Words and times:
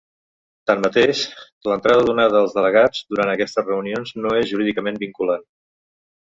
Tanmateix, 0.69 1.19
l'entrada 1.71 2.07
donada 2.07 2.39
als 2.45 2.55
delegats 2.55 3.03
durant 3.15 3.33
aquestes 3.35 3.69
reunions 3.69 4.15
no 4.25 4.33
és 4.41 4.49
jurídicament 4.55 4.99
vinculant. 5.05 5.47